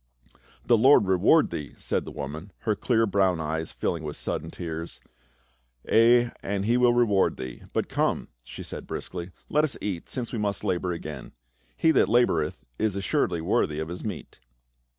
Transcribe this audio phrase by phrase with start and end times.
[0.65, 4.99] "The Lord reward thee!" said the woman, her clear brown eyes filling with sudden tears."
[5.87, 7.65] Ay, and he will reward thee.
[7.71, 10.81] But come," she added briskly," let us eat, since we must again
[11.25, 11.31] labor;
[11.77, 14.39] he that labor eth is assuredly worthy of his meat."